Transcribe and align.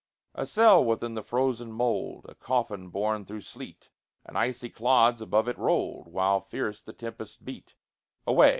A 0.33 0.47
cell 0.47 0.83
within 0.83 1.13
the 1.13 1.21
frozen 1.21 1.71
mold, 1.71 2.25
A 2.27 2.33
coffin 2.33 2.87
borne 2.89 3.23
through 3.23 3.41
sleet, 3.41 3.91
And 4.25 4.35
icy 4.35 4.67
clods 4.71 5.21
above 5.21 5.47
it 5.47 5.59
rolled, 5.59 6.07
While 6.07 6.39
fierce 6.41 6.81
the 6.81 6.91
tempests 6.93 7.37
beat 7.37 7.75
Away! 8.25 8.49